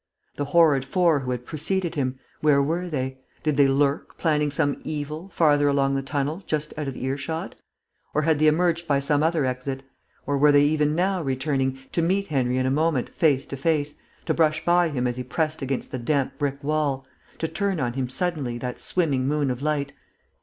The 0.35 0.45
horrid 0.45 0.83
four 0.83 1.19
who 1.19 1.29
had 1.29 1.45
preceded 1.45 1.93
him 1.93 2.17
where 2.39 2.59
were 2.59 2.89
they? 2.89 3.19
Did 3.43 3.55
they 3.55 3.67
lurk, 3.67 4.17
planning 4.17 4.49
some 4.49 4.81
evil, 4.83 5.29
farther 5.29 5.67
along 5.67 5.93
the 5.93 6.01
tunnel, 6.01 6.41
just 6.47 6.73
out 6.75 6.87
of 6.87 6.95
earshot? 6.97 7.53
Or 8.15 8.23
had 8.23 8.39
they 8.39 8.47
emerged 8.47 8.87
by 8.87 8.97
some 8.97 9.21
other 9.21 9.45
exit? 9.45 9.83
Or 10.25 10.39
were 10.39 10.51
they 10.51 10.63
even 10.63 10.95
now 10.95 11.21
returning, 11.21 11.77
to 11.91 12.01
meet 12.01 12.29
Henry 12.29 12.57
in 12.57 12.65
a 12.65 12.71
moment 12.71 13.09
face 13.13 13.45
to 13.45 13.57
face, 13.57 13.93
to 14.25 14.33
brush 14.33 14.65
by 14.65 14.89
him 14.89 15.05
as 15.05 15.17
he 15.17 15.23
pressed 15.23 15.61
against 15.61 15.91
the 15.91 15.99
damp 15.99 16.39
brick 16.39 16.63
wall, 16.63 17.05
to 17.37 17.47
turn 17.47 17.79
on 17.79 17.93
him 17.93 18.09
suddenly 18.09 18.57
that 18.57 18.81
swimming 18.81 19.27
moon 19.27 19.51
of 19.51 19.61
light 19.61 19.93